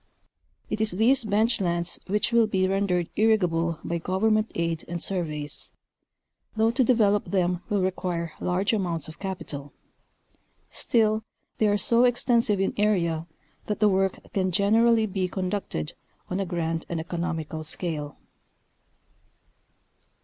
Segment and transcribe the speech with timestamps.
[0.67, 5.69] It is these bench lands which will be rendered irrigable by vovernment aid and surveys,
[6.55, 9.73] though to develop them will require large amounts of capital;
[10.71, 11.23] still,
[11.59, 13.27] they are so extensive in area
[13.67, 15.93] that the work can generally be conducted
[16.31, 18.17] on a grand and economical scale.